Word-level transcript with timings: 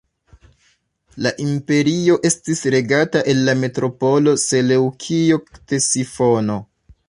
La 1.25 1.31
imperio 1.43 2.15
estis 2.31 2.63
regata 2.77 3.23
el 3.35 3.45
la 3.51 3.57
metropolo 3.65 4.35
Seleŭkio-Ktesifono. 4.47 6.61